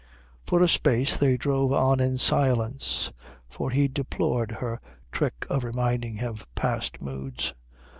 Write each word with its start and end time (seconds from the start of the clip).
For 0.47 0.63
a 0.63 0.67
space 0.67 1.15
they 1.15 1.37
drove 1.37 1.71
on 1.71 1.99
in 1.99 2.17
silence, 2.17 3.11
for 3.47 3.69
he 3.69 3.87
deplored 3.87 4.53
her 4.53 4.81
trick 5.11 5.45
of 5.47 5.63
reminding 5.63 6.15
him 6.15 6.31
of 6.33 6.47
past 6.55 7.03
moods. 7.03 7.53